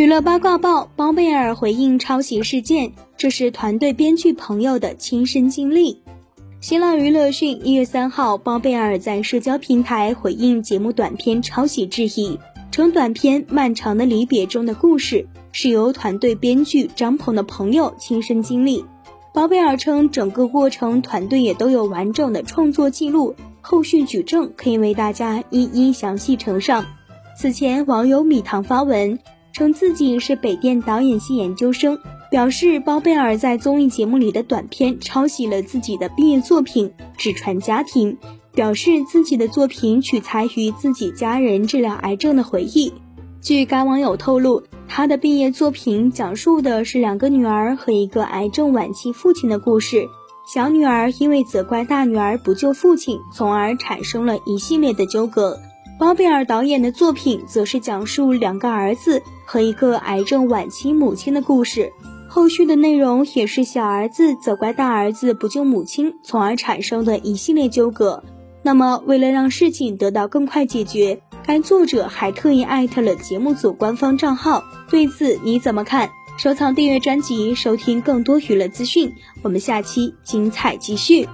[0.00, 6.00] 娱乐八卦报：包贝尔回应抄袭事件，这是团队编剧朋友的亲身经历。
[6.62, 12.38] 新浪娱乐讯，一月三号，包贝尔在社交平台回应节目短片抄袭质疑，
[12.70, 18.86] 称短片《漫长的离别》中的故事是由团队编剧张鹏的朋友亲身经历。
[19.34, 26.86] 包贝尔称，整个过程团队也都有完整的创作记录，后续举证可以为大家一一详细呈上。
[27.36, 29.18] 此前，网友米糖发文。
[29.52, 31.98] 称自己是北电导演系研究生，
[32.30, 38.12] 表示包贝尔在综艺节目里的短片抄袭了自己的毕业作品《纸船家庭》，
[38.52, 42.92] 表示自己的作品取材于自己家人治疗癌症的回忆。
[43.40, 50.06] 据该网友透露，他的毕业作品讲述的是两个女儿和一个癌症晚期父亲的故事。
[50.52, 55.58] 小女儿因为责怪大女儿不救父亲，从而产生了一系列的纠葛。
[56.00, 61.92] 包贝尔导演的作品则是讲述两个儿子和一个癌症晚期母亲的故事，
[62.26, 68.24] 后续的内容也是小儿子责怪大儿子不救母亲，从而产生的一系列纠葛。
[68.62, 74.64] 那么，为了让事情得到更快解决，该作者还特意艾特了节目组官方账号。
[74.88, 76.08] 对此你怎么看？
[76.38, 79.12] 收藏订阅专辑，收听更多娱乐资讯。
[79.42, 81.28] 我们下期精彩继续。